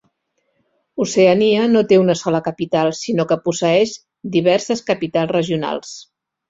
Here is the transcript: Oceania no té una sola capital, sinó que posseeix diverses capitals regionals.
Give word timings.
Oceania 1.05 1.67
no 1.75 1.83
té 1.91 1.99
una 2.05 2.17
sola 2.23 2.41
capital, 2.49 2.91
sinó 3.03 3.29
que 3.33 3.41
posseeix 3.47 3.97
diverses 4.39 4.87
capitals 4.93 5.35
regionals. 5.39 5.99